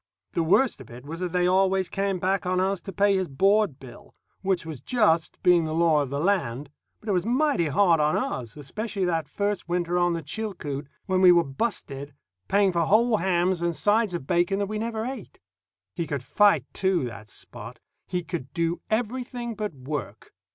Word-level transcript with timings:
The 0.31 0.41
worst 0.41 0.81
of 0.81 0.89
it 0.89 1.05
was 1.05 1.19
that 1.19 1.31
they 1.31 1.45
always 1.45 1.87
came 1.87 2.17
back 2.17 2.47
on 2.47 2.59
us 2.59 2.81
to 2.81 2.91
pay 2.91 3.15
his 3.15 3.27
board 3.27 3.79
bill, 3.79 4.15
which 4.41 4.65
was 4.65 4.81
just, 4.81 5.39
being 5.43 5.63
the 5.65 5.75
law 5.75 6.01
of 6.01 6.09
the 6.09 6.19
land; 6.19 6.71
but 6.99 7.07
it 7.07 7.11
was 7.11 7.23
mighty 7.23 7.67
hard 7.67 7.99
on 7.99 8.17
us, 8.17 8.57
especially 8.57 9.05
that 9.05 9.27
first 9.27 9.69
winter 9.69 9.99
on 9.99 10.13
the 10.13 10.23
Chilcoot, 10.23 10.87
when 11.05 11.21
we 11.21 11.31
were 11.31 11.43
busted, 11.43 12.15
paying 12.47 12.71
for 12.71 12.85
whole 12.85 13.17
hams 13.17 13.61
and 13.61 13.75
sides 13.75 14.15
of 14.15 14.25
bacon 14.25 14.57
that 14.57 14.65
we 14.65 14.79
never 14.79 15.05
ate. 15.05 15.39
He 15.93 16.07
could 16.07 16.23
fight, 16.23 16.65
too, 16.73 17.03
that 17.05 17.29
Spot. 17.29 17.77
He 18.07 18.23
could 18.23 18.51
do 18.55 18.81
everything 18.89 19.53
but 19.53 19.75
work. 19.75 20.33